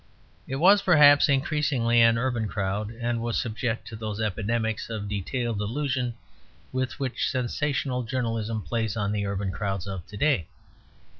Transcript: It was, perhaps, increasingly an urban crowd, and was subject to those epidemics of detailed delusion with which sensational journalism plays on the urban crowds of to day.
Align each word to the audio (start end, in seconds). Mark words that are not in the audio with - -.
It 0.47 0.55
was, 0.55 0.81
perhaps, 0.81 1.29
increasingly 1.29 2.01
an 2.01 2.17
urban 2.17 2.47
crowd, 2.47 2.89
and 2.89 3.21
was 3.21 3.39
subject 3.39 3.87
to 3.89 3.95
those 3.95 4.19
epidemics 4.19 4.89
of 4.89 5.07
detailed 5.07 5.59
delusion 5.59 6.15
with 6.71 6.99
which 6.99 7.29
sensational 7.29 8.01
journalism 8.01 8.63
plays 8.63 8.97
on 8.97 9.11
the 9.11 9.27
urban 9.27 9.51
crowds 9.51 9.85
of 9.85 10.03
to 10.07 10.17
day. 10.17 10.47